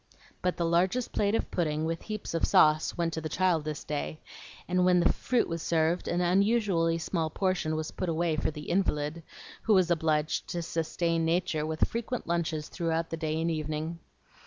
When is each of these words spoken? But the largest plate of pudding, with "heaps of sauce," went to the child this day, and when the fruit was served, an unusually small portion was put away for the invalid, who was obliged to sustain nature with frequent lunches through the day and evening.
But 0.41 0.57
the 0.57 0.65
largest 0.65 1.11
plate 1.11 1.35
of 1.35 1.51
pudding, 1.51 1.85
with 1.85 2.01
"heaps 2.01 2.33
of 2.33 2.43
sauce," 2.43 2.97
went 2.97 3.13
to 3.13 3.21
the 3.21 3.29
child 3.29 3.63
this 3.65 3.83
day, 3.83 4.19
and 4.67 4.83
when 4.83 4.99
the 4.99 5.13
fruit 5.13 5.47
was 5.47 5.61
served, 5.61 6.07
an 6.07 6.21
unusually 6.21 6.97
small 6.97 7.29
portion 7.29 7.75
was 7.75 7.91
put 7.91 8.09
away 8.09 8.35
for 8.35 8.49
the 8.49 8.67
invalid, 8.71 9.21
who 9.61 9.75
was 9.75 9.91
obliged 9.91 10.47
to 10.47 10.63
sustain 10.63 11.23
nature 11.23 11.67
with 11.67 11.87
frequent 11.87 12.25
lunches 12.25 12.67
through 12.67 12.99
the 13.11 13.15
day 13.15 13.39
and 13.39 13.51
evening. 13.51 13.99